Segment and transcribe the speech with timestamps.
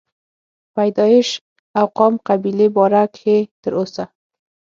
[0.75, 1.29] پيدائش
[1.79, 4.03] او قام قبيلې باره کښې تر اوسه